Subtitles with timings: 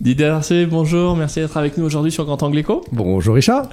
[0.00, 2.62] Didier Darcé, bonjour, merci d'être avec nous aujourd'hui sur Grand Angle.
[2.92, 3.68] Bonjour Richard.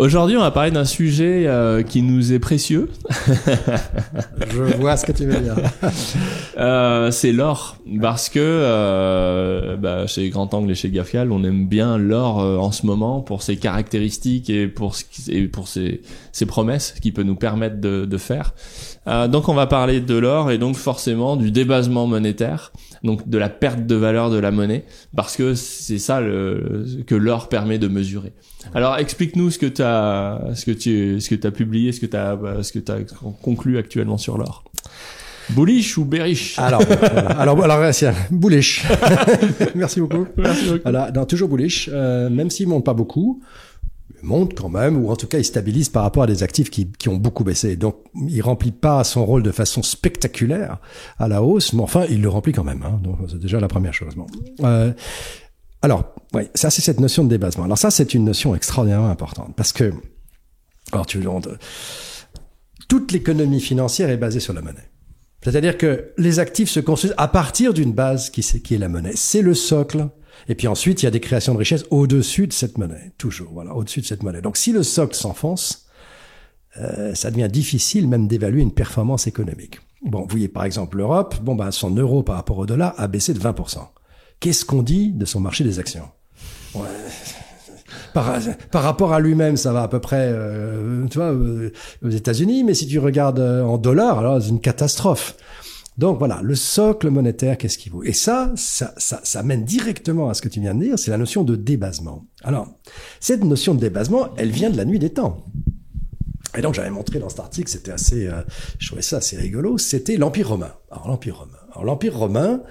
[0.00, 2.88] Aujourd'hui, on va parler d'un sujet euh, qui nous est précieux.
[4.50, 5.56] Je vois ce que tu veux dire.
[6.58, 11.68] euh, c'est l'or, parce que euh, bah, chez Grand Angle et chez Gafial, on aime
[11.68, 14.96] bien l'or en ce moment pour ses caractéristiques et pour
[15.28, 16.00] et ses,
[16.32, 18.54] ses promesses qu'il peut nous permettre de, de faire.
[19.06, 22.72] Donc, on va parler de l'or et donc forcément du débasement monétaire,
[23.02, 27.14] donc de la perte de valeur de la monnaie, parce que c'est ça le, que
[27.14, 28.32] l'or permet de mesurer.
[28.74, 29.89] Alors, explique-nous ce que tu as,
[30.54, 32.98] ce que tu, ce que as publié, ce que tu as, ce que as
[33.42, 34.64] conclu actuellement sur l'or.
[35.50, 36.58] Bullish ou bearish?
[36.58, 37.30] Alors, voilà.
[37.40, 38.84] alors, alors, c'est bullish.
[39.74, 40.26] Merci beaucoup.
[40.36, 40.80] Merci beaucoup.
[40.82, 43.42] Voilà, non, toujours bullish, euh, même s'il monte pas beaucoup,
[44.22, 46.70] il monte quand même, ou en tout cas il stabilise par rapport à des actifs
[46.70, 47.76] qui, qui ont beaucoup baissé.
[47.76, 47.96] Donc
[48.28, 50.78] il remplit pas son rôle de façon spectaculaire
[51.18, 52.82] à la hausse, mais enfin il le remplit quand même.
[52.84, 54.14] Hein, donc c'est déjà la première chose.
[54.14, 54.26] Bon.
[54.64, 54.92] Euh,
[55.82, 57.64] alors, oui, ça c'est cette notion de débasement.
[57.64, 59.92] Alors ça c'est une notion extraordinairement importante parce que,
[60.92, 61.40] alors tu on-
[62.88, 64.90] toute l'économie financière est basée sur la monnaie.
[65.42, 69.12] C'est-à-dire que les actifs se construisent à partir d'une base qui, est la monnaie.
[69.14, 70.08] C'est le socle.
[70.48, 73.12] Et puis ensuite, il y a des créations de richesse au-dessus de cette monnaie.
[73.16, 74.42] Toujours, voilà, au-dessus de cette monnaie.
[74.42, 75.86] Donc si le socle s'enfonce,
[76.78, 79.80] euh, ça devient difficile même d'évaluer une performance économique.
[80.02, 83.06] Bon, vous voyez par exemple l'Europe, bon ben son euro par rapport au dollar a
[83.06, 83.78] baissé de 20%.
[84.40, 86.08] Qu'est-ce qu'on dit de son marché des actions?
[88.14, 88.38] Par,
[88.70, 91.70] par rapport à lui-même, ça va à peu près, euh, tu vois, euh,
[92.04, 95.36] aux États-Unis, mais si tu regardes euh, en dollars, alors c'est une catastrophe.
[95.98, 98.02] Donc voilà, le socle monétaire, qu'est-ce qu'il vaut?
[98.02, 101.18] Et ça, ça, ça, mène directement à ce que tu viens de dire, c'est la
[101.18, 102.26] notion de débasement.
[102.42, 102.68] Alors,
[103.20, 105.44] cette notion de débasement, elle vient de la nuit des temps.
[106.56, 108.28] Et donc j'avais montré dans cet article, c'était assez,
[108.78, 110.72] je trouvais ça assez rigolo, c'était l'Empire romain.
[110.90, 111.58] Alors l'Empire romain.
[111.70, 112.62] Alors l'Empire romain,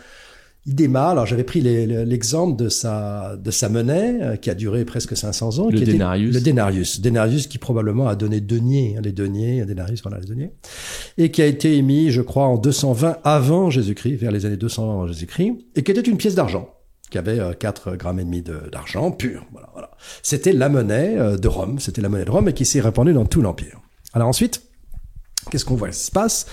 [0.65, 1.09] il démarre.
[1.09, 5.59] Alors j'avais pris l'exemple de sa de sa monnaie euh, qui a duré presque 500
[5.59, 5.69] ans.
[5.69, 6.33] Le qui était denarius.
[6.35, 7.02] le denarius.
[7.02, 10.52] Denarius qui probablement a donné deniers, hein, les deniers, denarius, voilà les deniers,
[11.17, 14.83] et qui a été émis, je crois, en 220 avant Jésus-Christ, vers les années 200
[14.83, 16.70] avant Jésus-Christ, et qui était une pièce d'argent
[17.09, 19.43] qui avait euh, 4 grammes et demi de- d'argent pur.
[19.52, 19.89] Voilà, voilà.
[20.21, 21.80] C'était la monnaie euh, de Rome.
[21.80, 23.80] C'était la monnaie de Rome et qui s'est répandue dans tout l'empire.
[24.14, 24.61] Alors ensuite,
[25.49, 25.89] qu'est-ce qu'on voit?
[25.89, 26.45] Qui se passe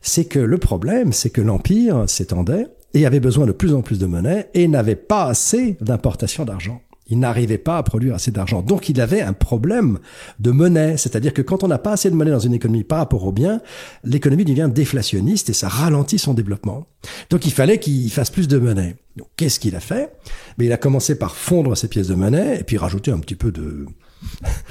[0.00, 3.98] C'est que le problème, c'est que l'empire s'étendait et avait besoin de plus en plus
[3.98, 6.82] de monnaie et n'avait pas assez d'importation d'argent.
[7.08, 8.62] Il n'arrivait pas à produire assez d'argent.
[8.62, 9.98] Donc il avait un problème
[10.38, 10.96] de monnaie.
[10.96, 13.32] C'est-à-dire que quand on n'a pas assez de monnaie dans une économie par rapport aux
[13.32, 13.60] biens,
[14.04, 16.86] l'économie devient déflationniste et ça ralentit son développement.
[17.28, 18.96] Donc il fallait qu'il fasse plus de monnaie.
[19.16, 20.12] Donc qu'est-ce qu'il a fait?
[20.56, 23.34] Mais il a commencé par fondre ses pièces de monnaie et puis rajouter un petit
[23.34, 23.86] peu de,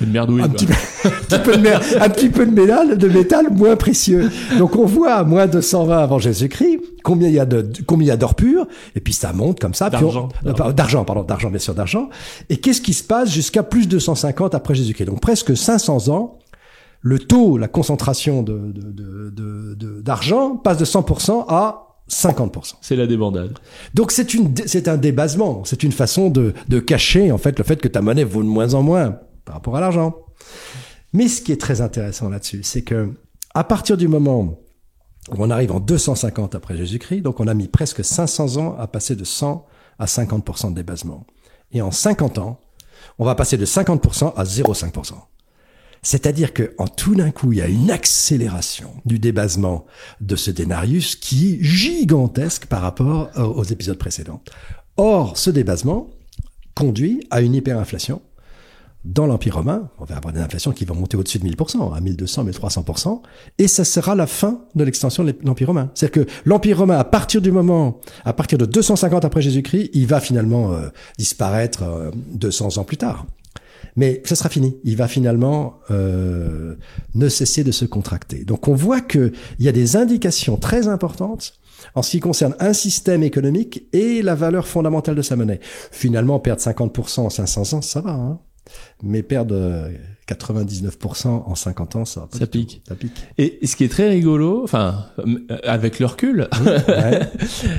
[0.02, 0.42] Une merdouille.
[0.42, 3.48] un petit, peu, un petit peu de mer- un petit peu de métal, de métal
[3.52, 4.30] moins précieux.
[4.58, 8.06] Donc on voit à moins de 120 avant Jésus-Christ combien il y a de combien
[8.06, 9.90] il y a d'or pur et puis ça monte comme ça.
[9.90, 10.30] D'argent.
[10.46, 12.10] euh, d'argent, pardon, d'argent bien sûr d'argent.
[12.50, 15.06] Et qu'est-ce qui se passe jusqu'à plus de 150 après Jésus-Christ?
[15.06, 16.38] Donc presque 500 ans.
[17.04, 22.76] Le taux, la concentration de de- de- de- de- d'argent passe de 100% à 50%.
[22.82, 23.58] C'est la débandade.
[23.96, 27.64] Donc c'est une c'est un débasement, c'est une façon de de cacher en fait le
[27.64, 29.18] fait que ta monnaie vaut de moins en moins
[29.52, 30.16] par rapport à l'argent.
[31.12, 33.12] Mais ce qui est très intéressant là-dessus, c'est que
[33.54, 34.44] à partir du moment
[35.30, 38.88] où on arrive en 250 après Jésus-Christ, donc on a mis presque 500 ans à
[38.88, 39.66] passer de 100
[40.00, 41.28] à 50% de débasement.
[41.74, 42.62] Et en 50 ans,
[43.20, 45.16] on va passer de 50% à 0,5%.
[46.02, 49.86] C'est-à-dire que en tout d'un coup, il y a une accélération du débasement
[50.22, 54.42] de ce denarius qui est gigantesque par rapport aux aux épisodes précédents.
[54.96, 56.10] Or, ce débasement
[56.74, 58.22] conduit à une hyperinflation
[59.06, 59.90] dans l'Empire romain.
[60.00, 63.22] On va avoir des inflations qui vont monter au-dessus de 1000%, à 1200, 1300%,
[63.58, 65.92] et ça sera la fin de l'extension de l'Empire romain.
[65.94, 70.08] C'est-à-dire que l'Empire romain, à partir du moment, à partir de 250 après Jésus-Christ, il
[70.08, 73.26] va finalement euh, disparaître euh, 200 ans plus tard.
[73.96, 74.78] Mais ça sera fini.
[74.84, 76.76] Il va finalement euh,
[77.16, 78.46] ne cesser de se contracter.
[78.46, 81.54] Donc on voit qu'il y a des indications très importantes
[81.96, 85.60] en ce qui concerne un système économique et la valeur fondamentale de sa monnaie.
[85.92, 88.12] Finalement, perdre 50% en 500 ans, ça va.
[88.12, 88.40] Hein
[89.04, 89.92] Mais perdre euh,
[90.34, 92.82] 99% en 50 ans, ça pique.
[92.88, 93.12] Ça pique.
[93.38, 96.48] Et ce qui est très rigolo, enfin, euh, avec le recul,
[96.88, 97.22] Ouais.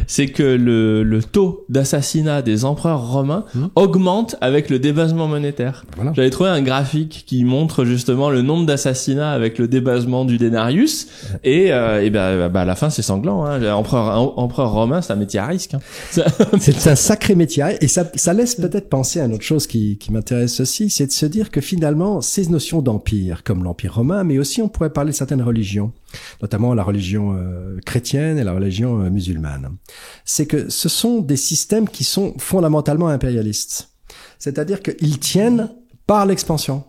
[0.06, 3.66] c'est que le, le taux d'assassinat des empereurs romains Hmm.
[3.74, 5.84] augmente avec le débasement monétaire.
[5.96, 6.12] Voilà.
[6.14, 11.08] J'avais trouvé un graphique qui montre justement le nombre d'assassinats avec le débasement du denarius
[11.44, 13.44] et, euh, et ben, à la fin c'est sanglant.
[13.44, 13.62] Hein.
[13.72, 15.74] Empereur, empereur romain, c'est un métier à risque.
[15.74, 15.80] Hein.
[16.60, 19.96] C'est un sacré métier et ça, ça laisse peut-être penser à une autre chose qui,
[19.98, 23.94] qui m'intéresse aussi, c'est de se dire que finalement, ces ces notions d'empire, comme l'empire
[23.94, 25.92] romain, mais aussi on pourrait parler de certaines religions,
[26.40, 29.76] notamment la religion euh, chrétienne et la religion euh, musulmane.
[30.24, 33.90] C'est que ce sont des systèmes qui sont fondamentalement impérialistes.
[34.38, 35.70] C'est-à-dire qu'ils tiennent
[36.06, 36.84] par l'expansion.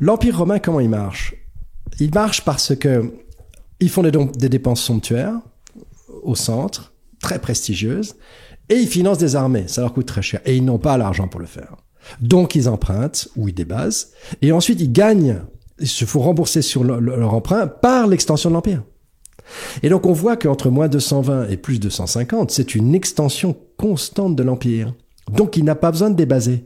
[0.00, 1.34] L'empire romain, comment il marche?
[1.98, 3.12] Il marche parce que
[3.80, 5.38] ils font des, des dépenses somptuaires
[6.22, 8.16] au centre, très prestigieuses,
[8.68, 9.68] et ils financent des armées.
[9.68, 11.76] Ça leur coûte très cher, et ils n'ont pas l'argent pour le faire.
[12.20, 14.12] Donc ils empruntent ou ils débasent,
[14.42, 15.40] et ensuite ils gagnent,
[15.78, 18.82] il se faut rembourser sur leur emprunt par l'extension de l'empire.
[19.82, 24.42] Et donc on voit qu'entre moins 220 et plus 250, c'est une extension constante de
[24.42, 24.92] l'empire.
[25.32, 26.64] Donc il n'a pas besoin de débaser.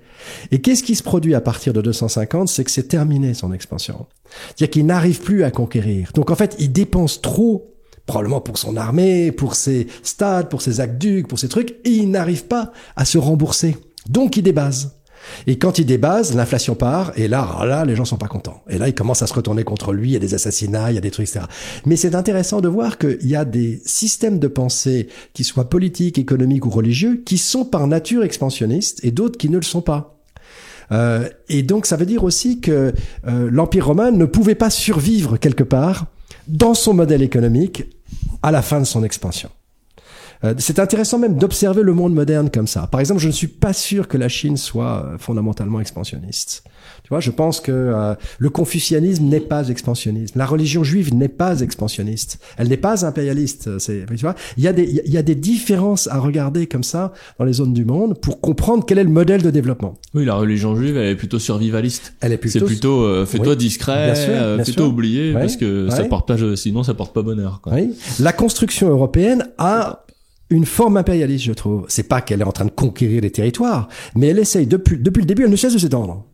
[0.51, 4.07] Et qu'est-ce qui se produit à partir de 250 C'est que c'est terminé son expansion.
[4.49, 6.11] C'est-à-dire qu'il n'arrive plus à conquérir.
[6.15, 10.81] Donc en fait, il dépense trop, probablement pour son armée, pour ses stades, pour ses
[10.81, 13.77] aqueducs, pour ses trucs, et il n'arrive pas à se rembourser.
[14.09, 15.00] Donc il débase.
[15.47, 18.63] Et quand il débase, l'inflation part, et là, là, les gens sont pas contents.
[18.69, 20.95] Et là, ils commencent à se retourner contre lui, il y a des assassinats, il
[20.95, 21.47] y a des trucs, etc.
[21.87, 26.19] Mais c'est intéressant de voir qu'il y a des systèmes de pensée, qui soient politiques,
[26.19, 30.17] économiques ou religieux, qui sont par nature expansionnistes, et d'autres qui ne le sont pas.
[30.93, 32.93] Euh, et donc, ça veut dire aussi que
[33.27, 36.07] euh, l'Empire romain ne pouvait pas survivre quelque part
[36.49, 37.85] dans son modèle économique
[38.43, 39.51] à la fin de son expansion.
[40.43, 42.87] Euh, c'est intéressant même d'observer le monde moderne comme ça.
[42.87, 46.65] Par exemple, je ne suis pas sûr que la Chine soit euh, fondamentalement expansionniste.
[47.03, 50.37] Tu vois, je pense que euh, le confucianisme n'est pas expansionniste.
[50.37, 52.39] La religion juive n'est pas expansionniste.
[52.57, 53.79] Elle n'est pas impérialiste.
[53.79, 56.85] C'est, tu vois, il y a des, il y a des différences à regarder comme
[56.85, 59.99] ça dans les zones du monde pour comprendre quel est le modèle de développement.
[60.15, 62.15] Oui, la religion juive, elle est plutôt survivaliste.
[62.21, 62.59] Elle est plutôt.
[62.61, 64.15] C'est plutôt, fais-toi discret,
[64.65, 67.61] fais-toi oublier, parce que ça porte pas, sinon ça porte pas bonheur.
[67.63, 67.75] Quoi.
[67.75, 67.95] Oui.
[68.21, 70.05] La construction européenne a
[70.51, 71.87] une forme impérialiste, je trouve.
[71.89, 75.21] C'est pas qu'elle est en train de conquérir les territoires, mais elle essaye depuis, depuis
[75.21, 76.27] le début, elle ne cesse de s'étendre.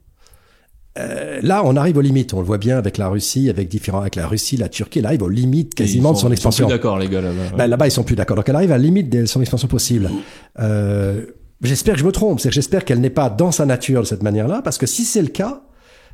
[0.98, 2.32] Euh, là, on arrive aux limites.
[2.32, 5.02] On le voit bien avec la Russie, avec différents, avec la Russie, la Turquie.
[5.02, 6.66] Là, arrive aux limites quasiment de son expansion.
[6.66, 7.56] Ils sont plus d'accord, les gars là-bas.
[7.56, 8.36] Ben, là-bas, ils sont plus d'accord.
[8.36, 10.10] Donc, elle arrive à la limite de son expansion possible.
[10.58, 11.26] Euh,
[11.60, 12.40] j'espère que je me trompe.
[12.40, 15.04] C'est que j'espère qu'elle n'est pas dans sa nature de cette manière-là, parce que si
[15.04, 15.65] c'est le cas,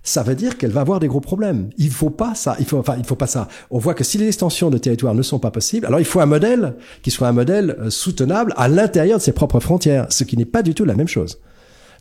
[0.03, 1.71] ça veut dire qu'elle va avoir des gros problèmes.
[1.79, 2.57] Il faut pas ça.
[2.59, 3.49] Il faut, enfin, il faut pas ça.
[3.71, 6.21] On voit que si les extensions de territoire ne sont pas possibles, alors il faut
[6.21, 10.25] un modèle qui soit un modèle euh, soutenable à l'intérieur de ses propres frontières, ce
[10.25, 11.39] qui n'est pas du tout la même chose.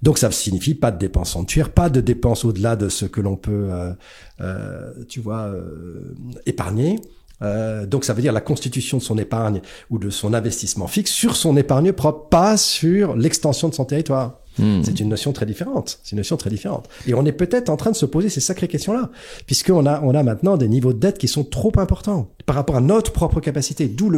[0.01, 3.35] Donc ça signifie pas de dépenses sanctuaires, pas de dépenses au-delà de ce que l'on
[3.35, 3.93] peut, euh,
[4.41, 6.15] euh, tu vois, euh,
[6.47, 6.99] épargner.
[7.41, 11.11] Euh, donc ça veut dire la constitution de son épargne ou de son investissement fixe
[11.11, 14.40] sur son épargne propre, pas sur l'extension de son territoire.
[14.59, 14.81] Hmm.
[14.83, 15.99] C'est une notion très différente.
[16.03, 16.89] C'est une notion très différente.
[17.07, 19.09] Et on est peut-être en train de se poser ces sacrées questions-là,
[19.45, 22.75] puisqu'on a, on a maintenant des niveaux de dette qui sont trop importants par rapport
[22.75, 23.87] à notre propre capacité.
[23.87, 24.11] D'où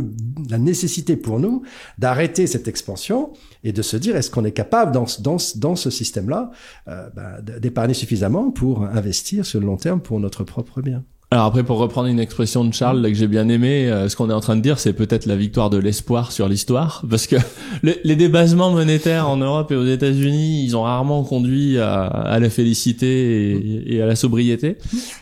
[0.49, 1.63] la nécessité pour nous
[1.97, 3.31] d'arrêter cette expansion
[3.63, 6.51] et de se dire est-ce qu'on est capable dans, dans, dans ce système-là
[6.87, 11.03] euh, bah, d'épargner suffisamment pour investir sur le long terme pour notre propre bien?
[11.33, 14.15] Alors après, pour reprendre une expression de Charles là, que j'ai bien aimé, euh, ce
[14.15, 17.25] qu'on est en train de dire, c'est peut-être la victoire de l'espoir sur l'histoire, parce
[17.25, 17.37] que
[17.81, 22.37] les, les, débasements monétaires en Europe et aux États-Unis, ils ont rarement conduit à, à
[22.37, 24.77] la félicité et, et, à la sobriété.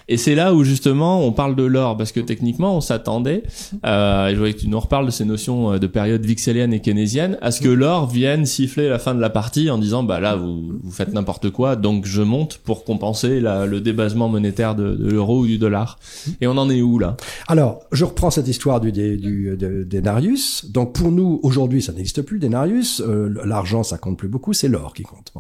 [0.10, 3.44] Et c'est là où justement on parle de l'or, parce que techniquement on s'attendait,
[3.86, 6.74] euh, et je voudrais que tu nous reparles de ces notions euh, de période vixélienne
[6.74, 10.04] et keynésienne, à ce que l'or vienne siffler la fin de la partie en disant
[10.04, 14.28] bah là vous, vous faites n'importe quoi, donc je monte pour compenser la, le débasement
[14.28, 16.00] monétaire de, de l'euro ou du dollar.
[16.40, 17.18] Et on en est où là?
[17.48, 20.66] Alors, je reprends cette histoire du, du, denarius.
[20.72, 23.02] Donc pour nous, aujourd'hui, ça n'existe plus, denarius.
[23.02, 25.34] Euh, L'argent, ça compte plus beaucoup, c'est l'or qui compte.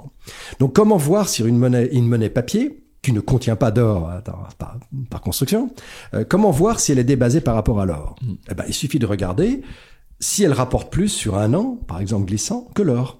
[0.60, 4.20] Donc comment voir sur une monnaie, une monnaie papier qui ne contient pas d'or euh,
[4.58, 5.72] par, par, construction,
[6.14, 8.16] euh, comment voir si elle est débasée par rapport à l'or?
[8.22, 8.34] Mm.
[8.50, 9.62] eh ben, Il suffit de regarder
[10.20, 13.20] si elle rapporte plus sur un an, par exemple glissant, que l'or.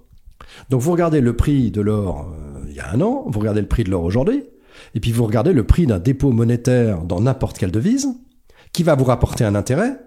[0.70, 3.62] Donc vous regardez le prix de l'or euh, il y a un an, vous regardez
[3.62, 4.44] le prix de l'or aujourd'hui,
[4.96, 8.10] et puis vous regardez le prix d'un dépôt monétaire dans n'importe quelle devise,
[8.74, 9.98] qui va vous rapporter un intérêt,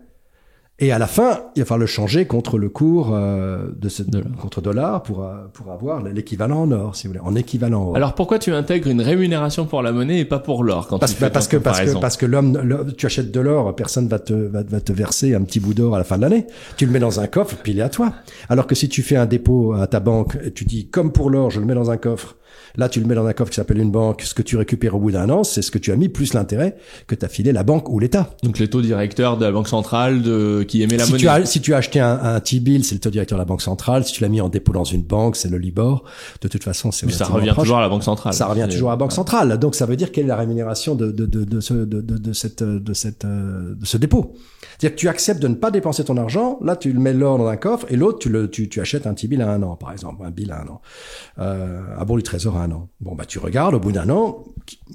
[0.80, 4.02] et à la fin, il va falloir le changer contre le cours euh, de ce
[4.02, 4.32] dollar.
[4.40, 7.96] contre dollar pour euh, pour avoir l'équivalent en or, si vous voulez, en équivalent or.
[7.96, 11.12] Alors pourquoi tu intègres une rémunération pour la monnaie et pas pour l'or quand parce,
[11.12, 12.58] tu fais parce que parce que parce que l'homme,
[12.98, 15.94] tu achètes de l'or, personne va te va, va, te verser un petit bout d'or
[15.94, 16.48] à la fin de l'année.
[16.76, 18.12] Tu le mets dans un coffre, puis il est à toi.
[18.48, 21.52] Alors que si tu fais un dépôt à ta banque, tu dis comme pour l'or,
[21.52, 22.34] je le mets dans un coffre
[22.76, 24.22] Là, tu le mets dans un coffre qui s'appelle une banque.
[24.22, 26.34] Ce que tu récupères au bout d'un an, c'est ce que tu as mis plus
[26.34, 26.76] l'intérêt
[27.06, 28.30] que t'as filé la banque ou l'État.
[28.42, 31.22] Donc les taux directeurs de la banque centrale de qui émet la si monnaie.
[31.22, 33.46] Tu as, si tu as acheté un, un T-bill, c'est le taux directeur de la
[33.46, 34.04] banque centrale.
[34.04, 36.04] Si tu l'as mis en dépôt dans une banque, c'est le Libor.
[36.40, 37.10] De toute façon, c'est.
[37.12, 38.34] Ça revient toujours à la banque centrale.
[38.34, 39.58] Ça revient toujours à la banque centrale.
[39.58, 42.18] Donc ça veut dire quelle est la rémunération de de de, de ce de, de,
[42.18, 44.34] de cette de cette de ce dépôt.
[44.78, 46.58] C'est-à-dire que tu acceptes de ne pas dépenser ton argent.
[46.60, 49.06] Là, tu le mets l'or dans un coffre et l'autre, tu le tu, tu achètes
[49.06, 50.80] un T-bill à un an, par exemple, un bill à un an.
[51.38, 52.63] Euh, à bon du trésor un
[53.00, 54.44] Bon, bah tu regardes au bout d'un an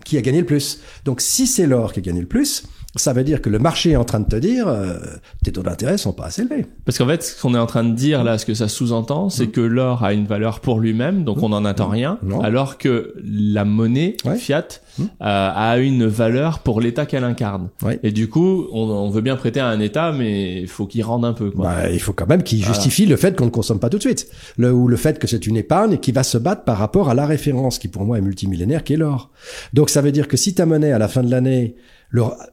[0.05, 0.81] qui a gagné le plus?
[1.05, 2.63] Donc si c'est l'or qui a gagné le plus,
[2.95, 4.97] ça veut dire que le marché est en train de te dire euh,
[5.43, 6.65] tes taux d'intérêt sont pas assez élevés.
[6.85, 9.29] Parce qu'en fait, ce qu'on est en train de dire là, ce que ça sous-entend,
[9.29, 9.51] c'est mm.
[9.51, 11.91] que l'or a une valeur pour lui-même, donc on n'en attend mm.
[11.91, 14.67] rien, alors que la monnaie fiat
[14.97, 15.03] mm.
[15.03, 17.69] euh, a une valeur pour l'État qu'elle incarne.
[18.01, 21.25] Et du coup, on, veut bien prêter à un État, mais il faut qu'il rende
[21.25, 21.51] un peu.
[21.51, 21.65] Quoi.
[21.65, 24.03] Bah, il faut quand même qu'il justifie le fait qu'on ne consomme pas tout de
[24.03, 24.27] suite,
[24.57, 27.13] le, ou le fait que c'est une épargne qui va se battre par rapport à
[27.13, 29.29] la référence, qui pour moi est multimillénaire, qui est l'or.
[29.73, 31.75] Donc ça veut dire que si ta monnaie à la fin de l'année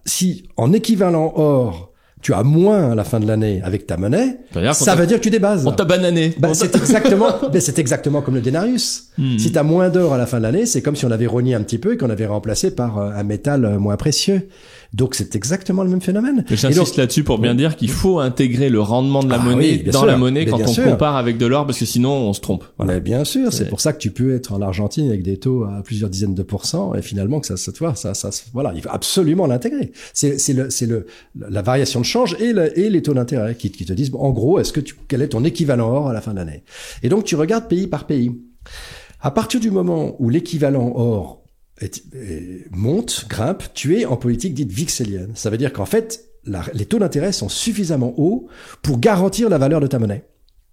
[0.05, 4.39] si en équivalent or, tu as moins à la fin de l'année avec ta monnaie,
[4.73, 5.67] ça veut dire que tu débases.
[5.67, 6.35] On t'a banané.
[6.39, 7.29] Bah, c'est exactement,
[7.61, 9.11] c'est exactement comme le denarius.
[9.17, 9.39] Hmm.
[9.39, 11.27] Si tu as moins d'or à la fin de l'année, c'est comme si on avait
[11.27, 14.49] rogné un petit peu et qu'on avait remplacé par euh, un métal euh, moins précieux.
[14.97, 16.43] Donc c'est exactement le même phénomène.
[16.49, 20.07] J'insiste là-dessus pour bien dire qu'il faut intégrer le rendement de la ah monnaie dans
[20.07, 22.65] la monnaie quand on compare avec de l'or parce que sinon on se trompe.
[22.83, 25.65] Mais bien sûr, c'est pour ça que tu peux être en Argentine avec des taux
[25.65, 28.89] à plusieurs dizaines de pourcents et finalement que ça, ça, ça, ça, voilà, il faut
[28.91, 29.93] absolument l'intégrer.
[30.15, 31.07] C'est c'est le c'est le
[31.39, 34.31] la variation de change et, le, et les taux d'intérêt qui, qui te disent en
[34.31, 36.63] gros est-ce que tu quel est ton équivalent or à la fin de l'année?
[37.03, 38.33] Et donc tu regardes pays par pays.
[39.21, 41.43] À partir du moment où l'équivalent or
[42.71, 45.33] monte, grimpe, tu es en politique dite vixelienne.
[45.35, 46.25] Ça veut dire qu'en fait,
[46.75, 48.49] les taux d'intérêt sont suffisamment hauts
[48.83, 50.25] pour garantir la valeur de ta monnaie,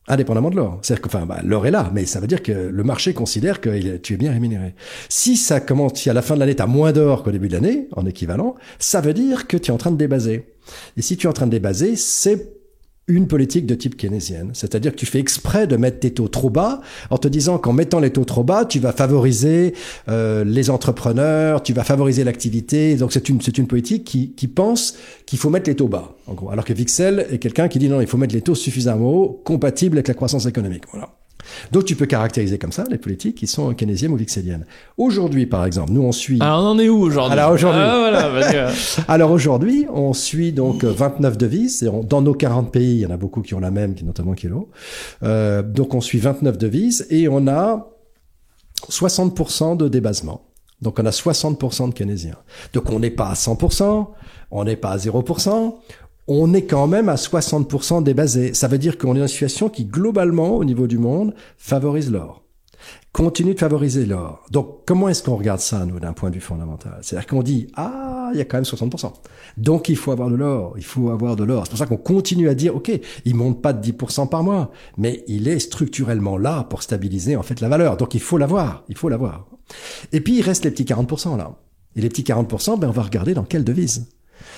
[0.07, 0.79] indépendamment de l'or.
[0.81, 3.59] C'est-à-dire que, enfin, bah, l'or est là, mais ça veut dire que le marché considère
[3.59, 4.75] que tu es bien rémunéré.
[5.09, 7.47] Si ça commence, si à la fin de l'année, tu as moins d'or qu'au début
[7.47, 10.53] de l'année, en équivalent, ça veut dire que tu es en train de débaser.
[10.95, 12.62] Et si tu es en train de débaser, c'est
[13.07, 14.51] une politique de type keynésienne.
[14.53, 17.73] C'est-à-dire que tu fais exprès de mettre tes taux trop bas en te disant qu'en
[17.73, 19.73] mettant les taux trop bas, tu vas favoriser
[20.07, 22.95] euh, les entrepreneurs, tu vas favoriser l'activité.
[22.95, 24.95] Donc c'est une, c'est une politique qui, qui pense
[25.25, 26.49] qu'il faut mettre les taux bas, en gros.
[26.49, 29.41] Alors que Vixel est quelqu'un qui dit non, il faut mettre les taux suffisamment hauts,
[29.43, 30.83] compatibles avec la croissance économique.
[30.91, 31.09] Voilà.
[31.71, 34.65] Donc tu peux caractériser comme ça les politiques qui sont keynésiennes ou vixeliennes.
[34.97, 36.39] Aujourd'hui, par exemple, nous on suit.
[36.41, 37.81] Alors on en est où aujourd'hui Alors aujourd'hui.
[37.83, 38.71] Ah, voilà,
[39.07, 41.89] Alors aujourd'hui, on suit donc 29 devises.
[42.03, 44.69] Dans nos 40 pays, il y en a beaucoup qui ont la même, notamment Kilo.
[45.23, 47.89] Euh, donc on suit 29 devises et on a
[48.89, 50.41] 60% de débasement.
[50.81, 52.37] Donc on a 60% de keynésiens.
[52.73, 54.07] Donc on n'est pas à 100%,
[54.51, 55.75] on n'est pas à 0%,
[56.27, 58.53] on est quand même à 60% débasé.
[58.53, 62.11] Ça veut dire qu'on est dans une situation qui, globalement, au niveau du monde, favorise
[62.11, 62.43] l'or.
[63.11, 64.43] Continue de favoriser l'or.
[64.49, 66.97] Donc, comment est-ce qu'on regarde ça, nous, d'un point de vue fondamental?
[67.01, 69.13] C'est-à-dire qu'on dit, ah, il y a quand même 60%.
[69.57, 70.73] Donc, il faut avoir de l'or.
[70.77, 71.65] Il faut avoir de l'or.
[71.65, 72.91] C'est pour ça qu'on continue à dire, OK,
[73.25, 77.43] il monte pas de 10% par mois, mais il est structurellement là pour stabiliser, en
[77.43, 77.97] fait, la valeur.
[77.97, 78.83] Donc, il faut l'avoir.
[78.89, 79.45] Il faut l'avoir.
[80.11, 81.55] Et puis, il reste les petits 40% là.
[81.95, 84.07] Et les petits 40%, ben, on va regarder dans quelle devise.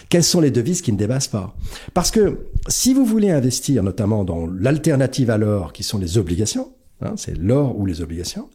[0.10, 1.56] Quelles sont les devises qui ne dépassent pas?
[1.94, 6.74] Parce que si vous voulez investir notamment dans l'alternative à l'or, qui sont les obligations,
[7.02, 8.50] hein, c'est l'or ou les obligations,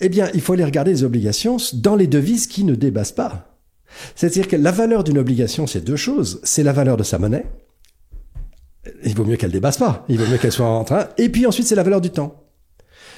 [0.00, 3.56] eh bien, il faut aller regarder les obligations dans les devises qui ne dépassent pas.
[4.16, 6.40] C'est-à-dire que la valeur d'une obligation, c'est deux choses.
[6.42, 7.46] C'est la valeur de sa monnaie.
[9.04, 10.04] Il vaut mieux qu'elle dépasse pas.
[10.08, 11.08] Il vaut mieux qu'elle soit en train.
[11.18, 12.42] Et puis ensuite, c'est la valeur du temps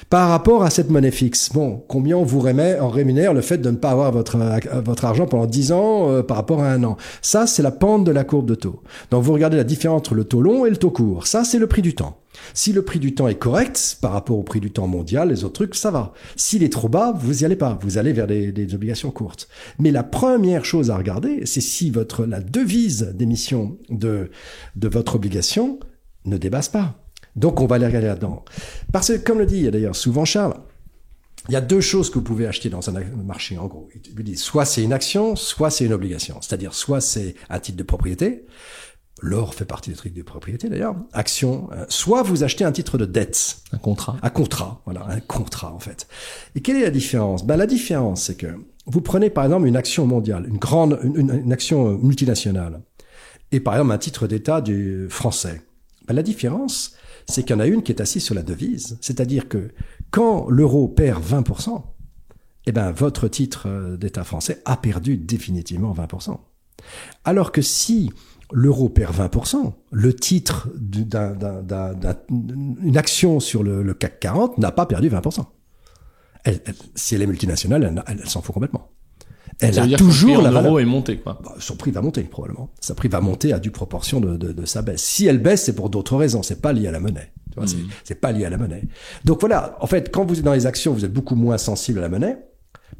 [0.09, 1.51] par rapport à cette monnaie fixe.
[1.51, 4.37] Bon, combien on vous remet en rémunère le fait de ne pas avoir votre,
[4.81, 6.97] votre argent pendant 10 ans euh, par rapport à un an?
[7.21, 8.81] Ça, c'est la pente de la courbe de taux.
[9.11, 11.27] Donc vous regardez la différence entre le taux long et le taux court.
[11.27, 12.19] Ça, c'est le prix du temps.
[12.53, 15.43] Si le prix du temps est correct par rapport au prix du temps mondial, les
[15.43, 16.13] autres trucs, ça va.
[16.35, 17.79] S'il est trop bas, vous y allez pas.
[17.81, 19.47] Vous allez vers des, des obligations courtes.
[19.79, 24.29] Mais la première chose à regarder, c'est si votre la devise d'émission de
[24.75, 25.79] de votre obligation
[26.25, 27.04] ne dépasse pas.
[27.35, 28.43] Donc on va aller regarder là-dedans.
[28.91, 30.55] Parce que, comme le dit d'ailleurs souvent Charles,
[31.47, 33.87] il y a deux choses que vous pouvez acheter dans un marché, en gros.
[33.93, 36.37] Il dit, soit c'est une action, soit c'est une obligation.
[36.41, 38.45] C'est-à-dire, soit c'est un titre de propriété.
[39.21, 40.95] L'or fait partie des trucs de propriété d'ailleurs.
[41.13, 41.69] Action.
[41.71, 43.57] Euh, soit vous achetez un titre de dette.
[43.71, 44.17] Un contrat.
[44.21, 44.81] Un contrat.
[44.85, 46.07] Voilà, un contrat en fait.
[46.55, 47.45] Et quelle est la différence?
[47.45, 48.47] Ben la différence, c'est que
[48.87, 52.81] vous prenez par exemple une action mondiale, une grande, une, une action multinationale,
[53.51, 55.61] et par exemple un titre d'État du français.
[56.07, 56.95] Ben, la différence,
[57.27, 58.97] c'est qu'il y en a une qui est assise sur la devise.
[59.01, 59.71] C'est-à-dire que
[60.11, 61.81] quand l'euro perd 20%,
[62.67, 66.37] eh ben, votre titre euh, d'État français a perdu définitivement 20%.
[67.23, 68.11] Alors que si
[68.51, 71.07] l'euro perd 20%, le titre d'une
[72.97, 75.45] action sur le, CAC 40 n'a pas perdu 20%.
[76.95, 78.91] si elle est multinationale, elle s'en fout complètement
[79.59, 80.79] elle a toujours la valeur.
[80.79, 81.39] est monté quoi.
[81.43, 82.69] Bah, son prix va monter probablement.
[82.79, 85.01] Sa prix va monter à due proportion de, de, de sa baisse.
[85.01, 86.43] Si elle baisse, c'est pour d'autres raisons.
[86.43, 87.31] C'est pas lié à la monnaie.
[87.55, 87.87] Tu mm.
[88.03, 88.83] C'est pas lié à la monnaie.
[89.23, 89.77] Donc voilà.
[89.79, 92.09] En fait, quand vous êtes dans les actions, vous êtes beaucoup moins sensible à la
[92.09, 92.37] monnaie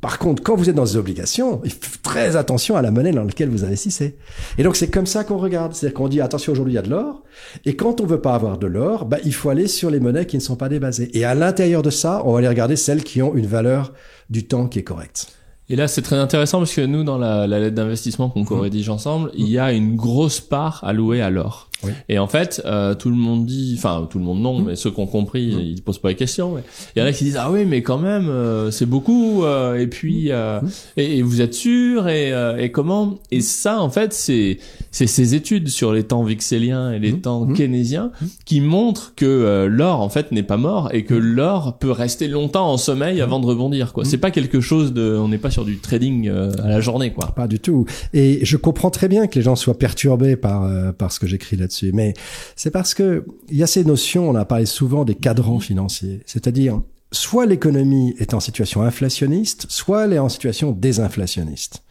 [0.01, 3.11] Par contre, quand vous êtes dans des obligations, il faut très attention à la monnaie
[3.11, 4.17] dans laquelle vous investissez.
[4.57, 6.83] Et donc c'est comme ça qu'on regarde, c'est-à-dire qu'on dit attention aujourd'hui il y a
[6.83, 7.23] de l'or,
[7.65, 10.25] et quand on veut pas avoir de l'or, bah, il faut aller sur les monnaies
[10.25, 11.09] qui ne sont pas débasées.
[11.17, 13.93] Et à l'intérieur de ça, on va aller regarder celles qui ont une valeur
[14.29, 15.27] du temps qui est correcte.
[15.69, 19.31] Et là, c'est très intéressant parce que nous, dans la, lettre d'investissement qu'on co-rédige ensemble,
[19.33, 21.69] il y a une grosse part allouée à l'or.
[21.83, 21.91] Oui.
[22.09, 24.91] Et en fait, euh, tout le monde dit, enfin tout le monde non, mais ceux
[24.91, 25.43] qui ont compris,
[25.75, 26.53] ils posent pas les questions.
[26.55, 26.61] mais
[26.95, 29.43] Il y en a qui disent ah oui, mais quand même, euh, c'est beaucoup.
[29.43, 30.61] euh, et puis, euh,
[30.97, 33.19] et, et vous êtes sûr et, euh, et comment?
[33.29, 34.57] Et ça, en fait, c'est
[34.91, 38.11] c'est ces études sur les temps vixéliens et les temps keynésiens
[38.45, 42.27] qui montrent que euh, l'or en fait n'est pas mort et que l'or peut rester
[42.27, 43.91] longtemps en sommeil avant de rebondir.
[43.93, 44.05] Quoi.
[44.05, 47.27] C'est pas quelque chose de, on n'est pas sur du trading à la journée, quoi.
[47.35, 47.85] Pas du tout.
[48.13, 51.27] Et je comprends très bien que les gens soient perturbés par euh, par ce que
[51.27, 51.57] j'écris
[51.93, 52.13] mais
[52.55, 54.29] c'est parce que il y a ces notions.
[54.29, 56.81] On a parlé souvent des cadrans financiers, c'est-à-dire
[57.11, 61.83] soit l'économie est en situation inflationniste, soit elle est en situation désinflationniste.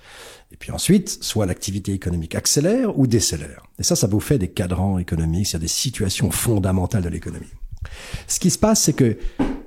[0.53, 3.67] Et puis ensuite, soit l'activité économique accélère ou décélère.
[3.79, 7.47] Et ça, ça vous fait des cadrans économiques, c'est-à-dire des situations fondamentales de l'économie.
[8.29, 9.17] Ce qui se passe, c'est que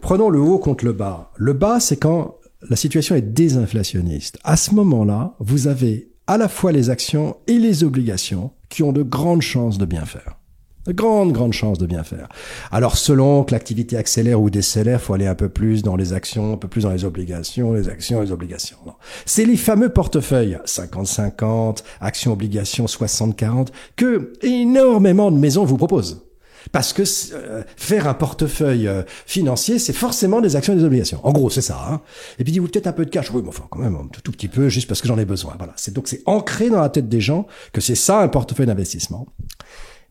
[0.02, 1.32] prenons le haut contre le bas.
[1.36, 2.38] Le bas, c'est quand
[2.70, 4.40] la situation est désinflationniste.
[4.44, 8.92] À ce moment-là, vous avez à la fois les actions et les obligations qui ont
[8.92, 10.38] de grandes chances de bien faire.
[10.86, 12.30] De grandes, grandes chances de bien faire.
[12.72, 16.54] Alors, selon que l'activité accélère ou décélère, faut aller un peu plus dans les actions,
[16.54, 18.78] un peu plus dans les obligations, les actions, les obligations.
[19.26, 26.27] C'est les fameux portefeuilles 50-50, actions-obligations 60-40 que énormément de maisons vous proposent.
[26.72, 31.20] Parce que euh, faire un portefeuille euh, financier, c'est forcément des actions et des obligations.
[31.24, 31.86] En gros, c'est ça.
[31.90, 32.02] Hein.
[32.40, 33.32] Et puis, dit-vous peut-être un peu de cash.
[33.32, 35.26] Oui, mais enfin, quand même, un tout, tout petit peu, juste parce que j'en ai
[35.26, 35.56] besoin.
[35.58, 35.74] Voilà.
[35.76, 39.28] C'est donc c'est ancré dans la tête des gens que c'est ça un portefeuille d'investissement.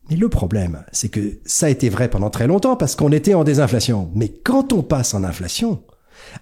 [0.09, 3.33] Mais le problème, c'est que ça a été vrai pendant très longtemps parce qu'on était
[3.33, 4.09] en désinflation.
[4.15, 5.81] Mais quand on passe en inflation,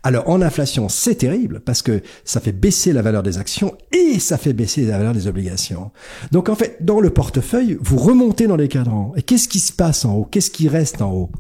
[0.04, 4.20] alors en inflation, c'est terrible parce que ça fait baisser la valeur des actions et
[4.20, 5.92] ça fait baisser la valeur des obligations.
[6.32, 9.14] Donc en fait, dans le portefeuille, vous remontez dans les cadrans.
[9.16, 10.26] Et qu'est-ce qui se passe en haut?
[10.26, 11.32] Qu'est-ce qui reste en haut?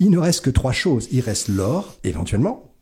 [0.00, 1.08] Il ne reste que trois choses.
[1.12, 2.74] Il reste l'or, éventuellement,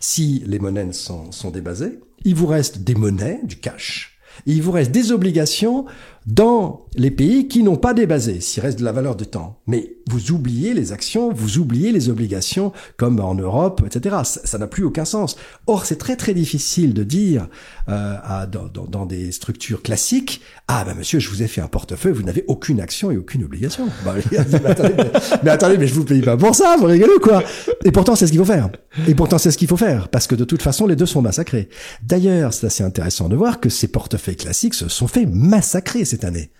[0.00, 2.00] si les monnaies sont, sont débasées.
[2.24, 4.18] Il vous reste des monnaies, du cash.
[4.46, 5.84] Et il vous reste des obligations
[6.26, 9.60] dans les pays qui n'ont pas débasé, s'il reste de la valeur de temps.
[9.66, 14.16] Mais vous oubliez les actions, vous oubliez les obligations, comme en Europe, etc.
[14.24, 15.36] Ça n'a plus aucun sens.
[15.66, 17.48] Or, c'est très très difficile de dire
[17.88, 21.60] euh, à, dans, dans, dans, des structures classiques, ah ben monsieur, je vous ai fait
[21.60, 23.88] un portefeuille, vous n'avez aucune action et aucune obligation.
[24.04, 25.10] Bah, mais, attendez, mais,
[25.42, 27.42] mais, attendez, mais je vous paye pas pour ça, vous rigolez quoi?
[27.84, 28.70] Et pourtant, c'est ce qu'il faut faire.
[29.08, 31.22] Et pourtant, c'est ce qu'il faut faire, parce que de toute façon, les deux sont
[31.22, 31.68] massacrés.
[32.02, 36.24] D'ailleurs, c'est assez intéressant de voir que ces portefeuilles classiques se sont fait massacrer cette
[36.24, 36.50] année.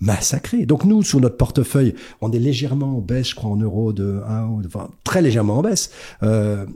[0.00, 0.66] Massacré.
[0.66, 4.20] Donc nous, sur notre portefeuille, on est légèrement en baisse, je crois, en euros de
[4.26, 5.90] 1 ou enfin, très légèrement en baisse.
[6.22, 6.66] Euh,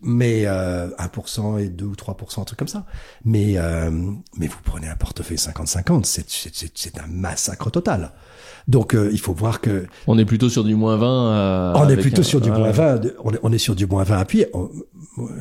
[0.00, 2.86] mais euh, 1% et 2 ou 3%, un truc comme ça.
[3.24, 3.90] Mais euh,
[4.38, 6.24] mais vous prenez un portefeuille 50-50, c'est
[6.74, 8.12] c'est un massacre total.
[8.68, 11.06] Donc euh, il faut voir que on est plutôt sur du moins 20.
[11.06, 13.00] Euh, on est plutôt un, sur du moins 20.
[13.22, 14.68] On est, on est sur du moins 20 appuyé en,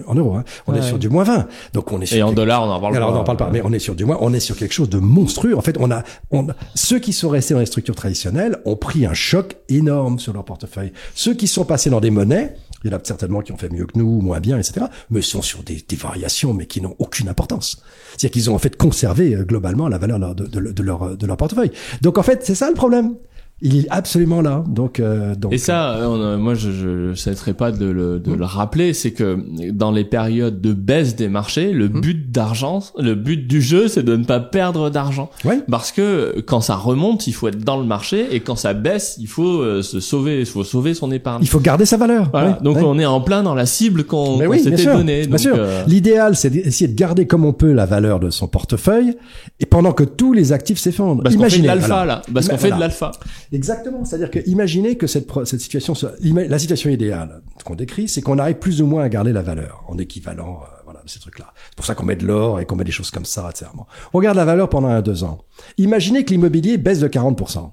[0.05, 0.35] en euros.
[0.35, 0.43] Hein.
[0.67, 0.79] On ouais.
[0.79, 1.47] est sur du moins 20.
[1.73, 3.17] Donc on est sur et en dollars on en parle alors, pas.
[3.17, 3.49] on en parle pas.
[3.51, 4.17] Mais on est sur du moins.
[4.21, 5.57] On est sur quelque chose de monstrueux.
[5.57, 9.05] En fait, on a, on ceux qui sont restés dans les structures traditionnelles ont pris
[9.07, 10.91] un choc énorme sur leur portefeuille.
[11.15, 13.71] Ceux qui sont passés dans des monnaies, il y en a certainement qui ont fait
[13.71, 14.85] mieux que nous, moins bien, etc.
[15.09, 17.81] Mais sont sur des, variations, mais qui n'ont aucune importance.
[18.11, 21.25] C'est-à-dire qu'ils ont en fait conservé euh, globalement la valeur de, de, de, leur, de
[21.25, 21.71] leur portefeuille.
[22.01, 23.15] Donc en fait, c'est ça le problème.
[23.61, 24.65] Il est absolument là.
[24.67, 28.35] Donc, euh, donc et ça, on, moi, je ne cesserai pas de, le, de mmh.
[28.35, 29.39] le rappeler, c'est que
[29.71, 32.01] dans les périodes de baisse des marchés, le mmh.
[32.01, 35.29] but d'argent, le but du jeu, c'est de ne pas perdre d'argent.
[35.45, 35.61] Ouais.
[35.71, 39.15] Parce que quand ça remonte, il faut être dans le marché, et quand ça baisse,
[39.19, 41.41] il faut euh, se sauver, il faut sauver son épargne.
[41.41, 42.27] Il faut garder sa valeur.
[42.31, 42.49] Voilà.
[42.49, 42.83] Ouais, donc ouais.
[42.85, 45.21] on est en plein dans la cible qu'on qu oui, s'était donnée.
[45.21, 45.55] Bien donc, sûr.
[45.57, 45.83] Euh...
[45.87, 49.15] L'idéal, c'est d'essayer de garder comme on peut la valeur de son portefeuille,
[49.61, 51.23] et pendant que tous les actifs s'effondrent.
[51.23, 52.21] Parce qu'on fait de l'alpha là.
[52.33, 53.13] Parce qu'on fait de l'alpha.
[53.51, 54.05] Exactement.
[54.05, 58.57] C'est-à-dire que imaginez que cette, cette situation, la situation idéale qu'on décrit, c'est qu'on arrive
[58.57, 61.53] plus ou moins à garder la valeur en équivalent, euh, voilà, ces trucs-là.
[61.69, 63.71] C'est pour ça qu'on met de l'or et qu'on met des choses comme ça, etc.
[64.13, 65.39] On regarde la valeur pendant un deux ans.
[65.77, 67.55] Imaginez que l'immobilier baisse de 40%.
[67.55, 67.71] Ben,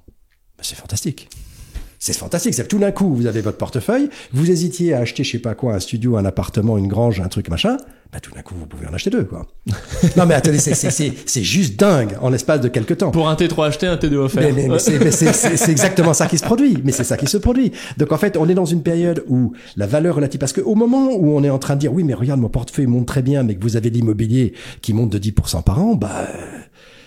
[0.61, 1.29] c'est fantastique.
[1.99, 2.53] C'est fantastique.
[2.53, 5.55] C'est tout d'un coup, vous avez votre portefeuille, vous hésitiez à acheter, je sais pas
[5.55, 7.77] quoi, un studio, un appartement, une grange, un truc machin.
[8.13, 9.47] Bah, tout d'un coup, vous pouvez en acheter deux, quoi.
[10.17, 13.09] non, mais attendez, c'est juste dingue en l'espace de quelques temps.
[13.09, 14.43] Pour un T3 acheté, un T2 offert.
[14.43, 16.77] Mais, mais, mais c'est exactement ça qui se produit.
[16.83, 17.71] Mais c'est ça qui se produit.
[17.97, 21.09] Donc, en fait, on est dans une période où la valeur relative, parce qu'au moment
[21.15, 23.41] où on est en train de dire, oui, mais regarde, mon portefeuille monte très bien,
[23.41, 26.27] mais que vous avez l'immobilier qui monte de 10% par an, bah,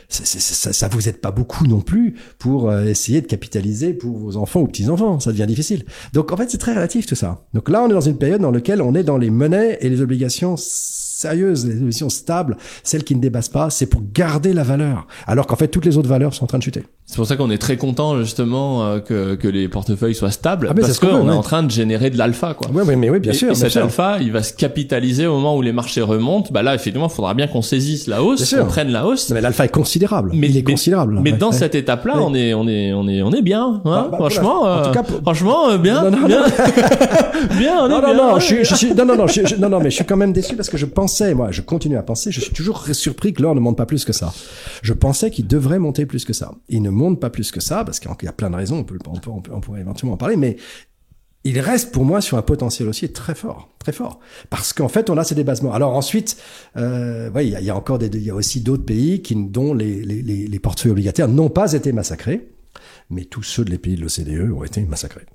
[0.09, 4.17] ça, ça, ça vous aide pas beaucoup non plus pour euh, essayer de capitaliser pour
[4.17, 5.21] vos enfants ou petits-enfants.
[5.21, 5.85] Ça devient difficile.
[6.13, 7.45] Donc en fait, c'est très relatif tout ça.
[7.55, 9.89] Donc là, on est dans une période dans laquelle on est dans les monnaies et
[9.89, 14.63] les obligations sérieuses, les émissions stables, celles qui ne dépassent pas, c'est pour garder la
[14.63, 15.07] valeur.
[15.27, 16.85] Alors qu'en fait, toutes les autres valeurs sont en train de chuter.
[17.09, 20.67] C'est pour ça qu'on est très content justement euh, que, que les portefeuilles soient stables
[20.69, 21.31] Ah, parce qu'on est ouais.
[21.31, 22.69] en train de générer de l'alpha quoi.
[22.75, 23.47] Oui, oui, mais oui, bien et, sûr.
[23.49, 23.83] et bien cet sûr.
[23.85, 26.49] alpha, il va se capitaliser au moment où les marchés remontent.
[26.53, 29.29] Bah là, effectivement, il faudra bien qu'on saisisse la hausse, qu'on prenne la hausse.
[29.31, 30.33] Non, mais l'alpha est considérable.
[30.35, 31.21] Mais- il est mais- considérable.
[31.23, 31.39] Mais Ouais.
[31.39, 31.57] dans Ouais.
[31.57, 32.23] cette étape-là, Ouais.
[32.27, 33.65] on est, on est, on est, on est bien.
[33.65, 34.75] Hein Bah, bah, franchement, voilà.
[34.77, 36.43] En tout euh, cas, pour- franchement, euh, bien, Non, non, bien,
[37.59, 37.77] bien.
[37.83, 38.15] On est Non, non, bien.
[38.17, 40.05] non, je suis, je suis, non, non, non, je- je- non, non, mais je suis
[40.05, 42.85] quand même déçu parce que je pensais, moi, je continue à penser, je suis toujours
[42.93, 44.33] surpris que l'or ne monte pas plus que ça.
[44.83, 46.51] Je pensais qu'il devrait monter plus que ça.
[46.69, 48.85] Il ne monte pas plus que ça parce qu'il y a plein de raisons, on,
[48.85, 50.57] peut, on, peut, on, pourrait éventuellement en parler, mais
[51.45, 54.19] il reste pour moi sur un potentiel aussi très fort, très fort,
[54.51, 55.73] parce qu'en fait on a ces débasements.
[55.73, 56.37] Alors ensuite,
[56.77, 59.37] euh, il y a, y a encore des, il y a aussi d'autres pays qui
[59.37, 62.49] dont les, les, les, les portefeuilles obligataires n'ont pas été massacrés,
[63.11, 65.27] mais tous ceux de les pays de l'OCDE ont été massacrés.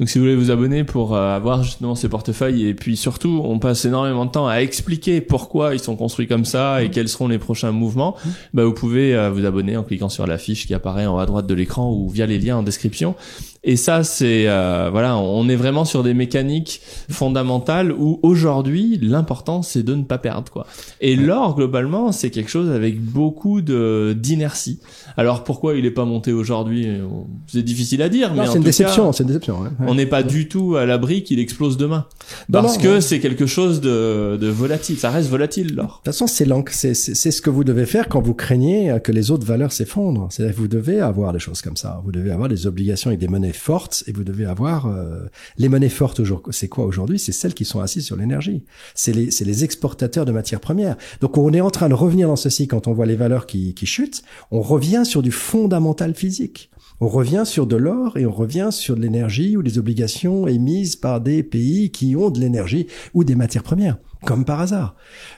[0.00, 3.42] Donc si vous voulez vous abonner pour euh, avoir justement ces portefeuilles et puis surtout
[3.44, 7.10] on passe énormément de temps à expliquer pourquoi ils sont construits comme ça et quels
[7.10, 8.16] seront les prochains mouvements,
[8.54, 11.18] bah vous pouvez euh, vous abonner en cliquant sur la fiche qui apparaît en haut
[11.18, 13.14] à droite de l'écran ou via les liens en description.
[13.62, 19.60] Et ça c'est euh, voilà, on est vraiment sur des mécaniques fondamentales où aujourd'hui l'important
[19.60, 20.66] c'est de ne pas perdre quoi.
[21.02, 24.80] Et l'or globalement c'est quelque chose avec beaucoup de d'inertie.
[25.18, 27.04] Alors pourquoi il est pas monté aujourd'hui euh,
[27.48, 29.60] C'est difficile à dire, mais Non, c'est une déception, c'est une déception.
[29.60, 29.68] ouais.
[29.86, 32.06] On n'est pas du tout à l'abri qu'il explose demain.
[32.50, 34.96] Parce non, que c'est quelque chose de, de volatile.
[34.98, 35.86] Ça reste volatile, l'or.
[35.86, 38.96] De toute façon, c'est c'est c'est- c'est ce que vous devez faire quand vous craignez
[39.04, 40.28] que les autres valeurs s'effondrent.
[40.34, 42.00] Que vous devez avoir des choses comme ça.
[42.04, 45.26] Vous devez avoir des obligations avec des monnaies fortes et vous devez avoir euh,
[45.58, 46.20] les monnaies fortes.
[46.20, 46.52] aujourd'hui.
[46.52, 47.18] C'est quoi aujourd'hui?
[47.18, 48.64] C'est celles qui sont assises sur l'énergie.
[48.94, 50.96] C'est les, les exportateurs de matières premières.
[51.20, 53.74] Donc on est en train de revenir dans ceci quand on voit les valeurs qui,
[53.74, 54.22] qui chutent.
[54.50, 56.70] On revient sur du fondamental physique.
[57.02, 60.96] On revient sur de l'or et on revient sur de l'énergie ou des obligations émises
[60.96, 64.96] par des pays qui ont de l'énergie ou des matières premières, comme par hasard.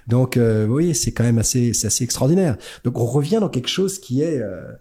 [0.08, 2.56] Donc, euh, vous voyez, c'est quand même assez, c'est assez extraordinaire.
[2.82, 4.72] Donc, on revient dans quelque chose qui est, euh,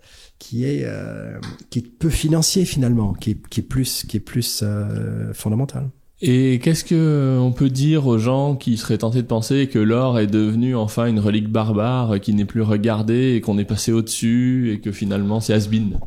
[0.42, 1.38] qui est, euh,
[1.70, 5.92] qui est peu financier finalement, qui est, qui est plus, qui est plus euh, fondamental.
[6.24, 10.20] Et qu'est-ce que on peut dire aux gens qui seraient tentés de penser que l'or
[10.20, 14.72] est devenu enfin une relique barbare qui n'est plus regardée et qu'on est passé au-dessus
[14.74, 16.00] et que finalement c'est has-been?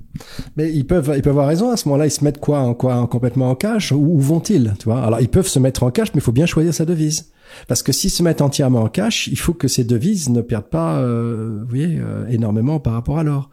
[0.57, 1.71] Mais ils peuvent, ils peuvent avoir raison.
[1.71, 4.19] À ce moment-là, ils se mettent quoi, en quoi, en complètement en cash Où, où
[4.19, 5.01] vont-ils Tu vois?
[5.01, 7.33] Alors, ils peuvent se mettre en cash, mais il faut bien choisir sa devise.
[7.67, 10.71] Parce que s'ils se mettent entièrement en cash, il faut que ces devises ne perdent
[10.71, 13.51] pas, euh, vous voyez, euh, énormément par rapport à l'or.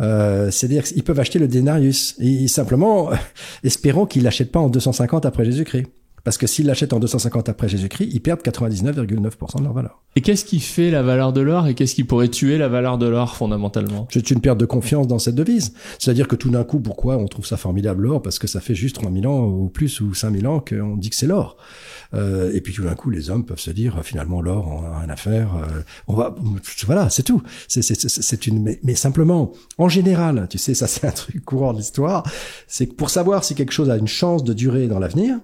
[0.00, 2.14] Euh, C'est-à-dire qu'ils peuvent acheter le denarius.
[2.18, 3.10] Et simplement,
[3.64, 5.86] espérons qu'ils l'achètent pas en 250 après Jésus-Christ.
[6.26, 10.02] Parce que s'ils l'achètent en 250 après Jésus-Christ, ils perdent 99,9% de leur valeur.
[10.16, 12.98] Et qu'est-ce qui fait la valeur de l'or et qu'est-ce qui pourrait tuer la valeur
[12.98, 14.08] de l'or fondamentalement?
[14.10, 15.72] C'est une perte de confiance dans cette devise.
[16.00, 18.22] C'est-à-dire que tout d'un coup, pourquoi on trouve ça formidable l'or?
[18.22, 21.14] Parce que ça fait juste 3000 ans ou plus ou 5000 ans qu'on dit que
[21.14, 21.58] c'est l'or.
[22.12, 24.84] Euh, et puis tout d'un coup, les hommes peuvent se dire euh, finalement l'or, on
[24.84, 25.54] a rien à faire.
[25.54, 26.34] euh, on va,
[26.86, 27.40] voilà, c'est tout.
[27.68, 31.78] C'est une, mais, mais simplement, en général, tu sais, ça c'est un truc courant de
[31.78, 32.24] l'histoire.
[32.66, 35.38] C'est que pour savoir si quelque chose a une chance de durer dans l'avenir,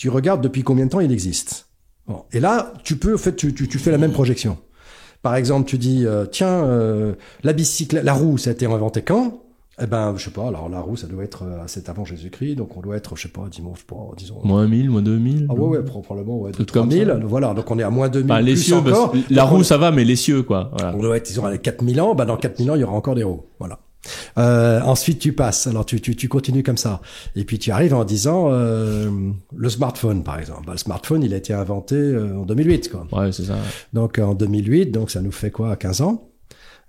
[0.00, 1.66] tu regardes depuis combien de temps il existe.
[2.06, 2.22] Bon.
[2.32, 4.56] Et là, tu peux, en fait, tu, tu, tu fais la même projection.
[5.20, 9.02] Par exemple, tu dis, euh, tiens, euh, la bicyclette, la roue, ça a été inventé
[9.02, 9.42] quand?
[9.82, 10.48] Eh ben, je sais pas.
[10.48, 13.22] Alors la roue, ça doit être, euh, c'est avant Jésus-Christ, donc on doit être, je
[13.22, 14.40] sais pas, sais pas, disons.
[14.42, 17.06] Moins 1000, moins 2000 Ah ouais, ouais, pro- probablement, ouais, Tout de comme 3000.
[17.06, 17.26] ça.
[17.26, 19.12] Voilà, donc on est à moins 2000 Bah, les plus cieux, encore.
[19.28, 20.70] la on roue ça va, mais les cieux quoi.
[20.78, 20.94] Voilà.
[20.96, 22.14] on doit être, disons, à 4000 ans.
[22.14, 23.42] Bah, dans 4000 ans, il y aura encore des roues.
[23.58, 23.78] Voilà.
[24.38, 25.66] Euh, ensuite, tu passes.
[25.66, 27.00] Alors, tu, tu, tu continues comme ça.
[27.36, 29.10] Et puis, tu arrives en disant euh,
[29.54, 30.64] le smartphone, par exemple.
[30.66, 33.06] Bah, le smartphone, il a été inventé euh, en 2008, quoi.
[33.12, 33.56] Ouais, c'est ça.
[33.92, 36.28] Donc, en 2008, donc ça nous fait quoi 15 ans,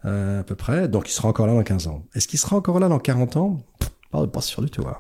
[0.06, 0.88] euh, à peu près.
[0.88, 2.04] Donc, il sera encore là dans 15 ans.
[2.16, 3.58] Est-ce qu'il sera encore là dans 40 ans?
[4.12, 4.84] Pas, pas sûr du tout.
[4.88, 4.96] hein.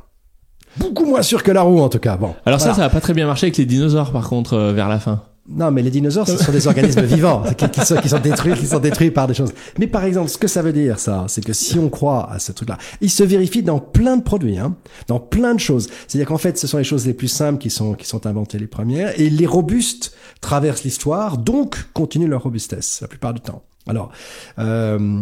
[0.77, 2.15] Beaucoup moins sûr que la roue, en tout cas.
[2.15, 2.33] Bon.
[2.45, 4.87] Alors ça, ça a pas très bien marché avec les dinosaures par contre euh, vers
[4.87, 5.23] la fin.
[5.53, 8.53] Non, mais les dinosaures, ce sont des organismes vivants qui, qui sont, qui sont détruits,
[8.53, 9.53] qui sont détruits par des choses.
[9.77, 12.39] Mais par exemple, ce que ça veut dire, ça, c'est que si on croit à
[12.39, 14.75] ce truc-là, il se vérifie dans plein de produits, hein,
[15.07, 15.87] dans plein de choses.
[16.07, 18.59] C'est-à-dire qu'en fait, ce sont les choses les plus simples qui sont qui sont inventées
[18.59, 23.63] les premières, et les robustes traversent l'histoire, donc continuent leur robustesse la plupart du temps.
[23.87, 24.11] Alors,
[24.59, 25.21] euh,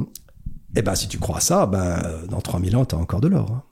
[0.75, 3.47] eh ben, si tu crois à ça, ben, dans 3000 ans, t'as encore de l'or.
[3.51, 3.63] hein.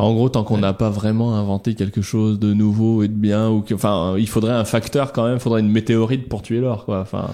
[0.00, 3.50] En gros, tant qu'on n'a pas vraiment inventé quelque chose de nouveau et de bien,
[3.50, 6.60] ou que, enfin, il faudrait un facteur quand même, il faudrait une météorite pour tuer
[6.60, 7.00] l'or, quoi.
[7.00, 7.28] Enfin,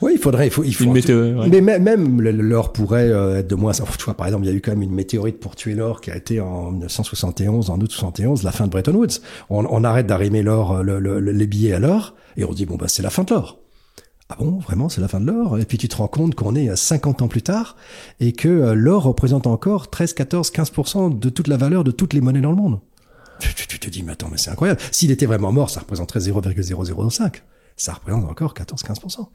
[0.00, 0.84] Oui, il faudrait, il faut, il faut.
[0.84, 1.36] une météorite.
[1.52, 1.60] ouais.
[1.60, 3.72] Mais même, l'or pourrait euh, être de moins.
[3.72, 6.00] Tu vois, par exemple, il y a eu quand même une météorite pour tuer l'or
[6.00, 9.20] qui a été en 1971, en août 71, la fin de Bretton Woods.
[9.50, 12.52] On, on arrête d'arrimer l'or, euh, le, le- le- les billets à l'or, et on
[12.52, 13.58] dit bon bah c'est la fin de l'or.
[14.32, 16.54] Ah bon, vraiment, c'est la fin de l'or Et puis tu te rends compte qu'on
[16.54, 17.76] est à 50 ans plus tard
[18.20, 22.12] et que euh, l'or représente encore 13, 14, 15% de toute la valeur de toutes
[22.12, 22.80] les monnaies dans le monde.
[23.40, 24.80] Tu, te dis, mais attends, mais c'est incroyable.
[24.92, 27.42] S'il était vraiment mort, ça représenterait 0,005.
[27.76, 29.28] ça représente encore 14-15%.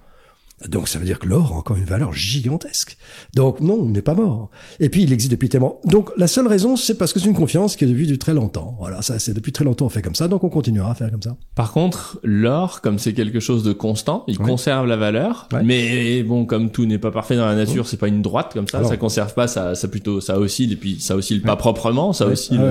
[0.69, 2.97] Donc ça veut dire que l'or a encore une valeur gigantesque.
[3.33, 4.49] Donc non, il n'est pas mort.
[4.79, 5.79] Et puis il existe depuis tellement.
[5.85, 8.75] Donc la seule raison, c'est parce que c'est une confiance qui est depuis très longtemps.
[8.79, 11.11] Voilà, ça c'est depuis très longtemps on fait comme ça, donc on continuera à faire
[11.11, 11.35] comme ça.
[11.55, 15.47] Par contre, l'or, comme c'est quelque chose de constant, il conserve la valeur.
[15.63, 18.67] Mais bon, comme tout n'est pas parfait dans la nature, c'est pas une droite comme
[18.67, 18.83] ça.
[18.83, 22.27] ça conserve pas, ça, ça plutôt, ça oscille et puis ça oscille pas proprement, ça
[22.27, 22.61] oscille.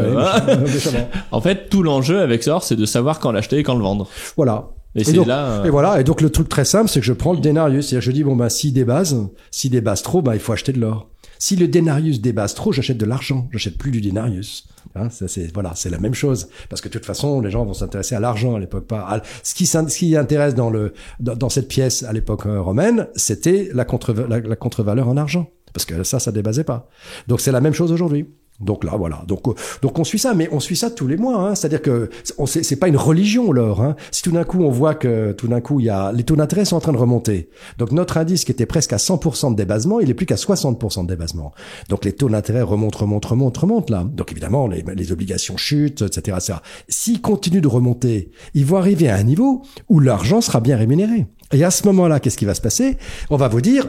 [1.31, 4.09] en fait, tout l'enjeu avec l'or, c'est de savoir quand l'acheter et quand le vendre.
[4.37, 4.74] Voilà.
[4.95, 6.01] Et, donc, là, euh, et voilà.
[6.01, 7.89] Et donc le truc très simple, c'est que je prends le denarius.
[7.89, 10.81] C'est-à-dire, je dis bon bah si débase, si débase trop, bah il faut acheter de
[10.81, 11.09] l'or.
[11.39, 13.49] Si le denarius débase trop, j'achète de l'argent.
[13.51, 14.69] J'achète plus du denarius.
[14.95, 16.49] Hein, ça c'est voilà, c'est la même chose.
[16.69, 19.23] Parce que de toute façon, les gens vont s'intéresser à l'argent à l'époque, pas à...
[19.43, 23.71] ce qui ce qui intéresse dans le dans, cette pièce à l'époque euh, romaine, c'était
[23.75, 25.51] la contre la, la contre-valeur en argent.
[25.73, 26.89] Parce que ça, ça débasait pas.
[27.27, 28.27] Donc c'est la même chose aujourd'hui.
[28.61, 29.25] Donc là, voilà.
[29.27, 31.37] Donc, euh, donc on suit ça, mais on suit ça tous les mois.
[31.37, 31.55] Hein.
[31.55, 32.11] C'est-à-dire que
[32.47, 33.83] c'est pas une religion l'or.
[33.83, 33.97] Hein.
[34.13, 36.37] Si tout d'un coup on voit que tout d'un coup il y a les taux
[36.37, 37.49] d'intérêt sont en train de remonter.
[37.79, 41.03] Donc notre indice qui était presque à 100% de débasement, il est plus qu'à 60%
[41.03, 41.53] de débasement.
[41.89, 44.05] Donc les taux d'intérêt remontent, remontent, remontent, remontent là.
[44.05, 46.59] Donc évidemment les, les obligations chutent, etc., etc.
[46.89, 51.27] S'ils continuent de remonter, ils vont arriver à un niveau où l'argent sera bien rémunéré.
[51.53, 52.99] Et à ce moment-là, qu'est-ce qui va se passer?
[53.31, 53.87] On va vous dire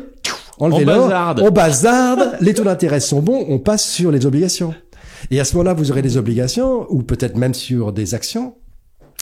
[0.58, 4.74] Enlevez on on bazarde, les taux d'intérêt sont bons, on passe sur les obligations.
[5.32, 8.56] Et à ce moment-là, vous aurez des obligations, ou peut-être même sur des actions.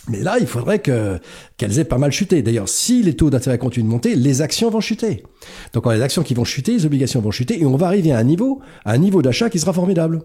[0.09, 1.17] Mais là, il faudrait que
[1.55, 2.41] qu'elles aient pas mal chuté.
[2.41, 5.23] D'ailleurs, si les taux d'intérêt continuent de monter, les actions vont chuter.
[5.71, 8.11] Donc, quand les actions qui vont chuter, les obligations vont chuter, et on va arriver
[8.11, 10.23] à un niveau, à un niveau d'achat qui sera formidable.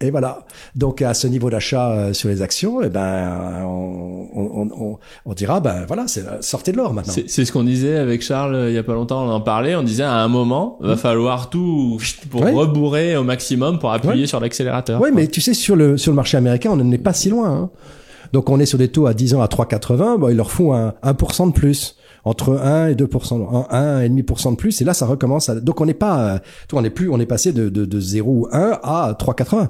[0.00, 0.44] Et voilà.
[0.74, 5.32] Donc à ce niveau d'achat euh, sur les actions, eh ben on, on, on, on
[5.34, 7.14] dira ben voilà, c'est sortez de l'or maintenant.
[7.26, 9.76] C'est ce qu'on disait avec Charles euh, il y a pas longtemps, on en parlait,
[9.76, 10.98] on disait à un moment, va mmh.
[10.98, 11.98] falloir tout
[12.30, 15.00] pour rebourrer au maximum pour appuyer sur l'accélérateur.
[15.00, 17.50] Oui, mais tu sais sur le sur le marché américain, on n'est pas si loin.
[17.50, 17.70] Hein.
[18.32, 20.74] Donc on est sur des taux à 10 ans à 3,80, bon, ils leur font
[20.74, 24.94] un 1% de plus entre 1 et 2% 1 et demi de plus et là
[24.94, 25.56] ça recommence à...
[25.56, 26.40] donc on n'est pas
[26.72, 29.68] on n'est plus on est passé de de, de 0 ou 1 à 3,80.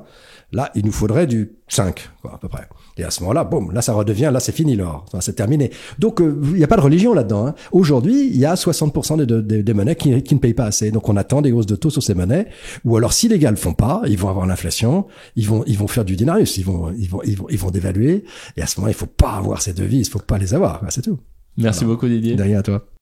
[0.53, 2.69] Là, il nous faudrait du 5 quoi, à peu près.
[2.97, 5.73] Et à ce moment-là, boum, là ça redevient, là c'est fini l'or, c'est terminé.
[5.99, 7.49] Donc euh, il n'y a pas de religion là-dedans.
[7.49, 7.55] Hein.
[7.73, 10.93] Aujourd'hui, il y a 60% des, des, monnaies qui, qui, ne payent pas assez.
[10.93, 12.47] Donc on attend des hausses de taux sur ces monnaies.
[12.85, 15.77] Ou alors si les gars le font pas, ils vont avoir l'inflation, ils vont ils
[15.77, 18.25] vont faire du dinarius, ils vont ils vont ils vont, ils vont dévaluer.
[18.57, 20.81] Et à ce moment, il faut pas avoir ces devises, il faut pas les avoir.
[20.91, 21.19] C'est tout.
[21.57, 22.37] Merci beaucoup Didier.
[22.37, 22.85] De rien à toi.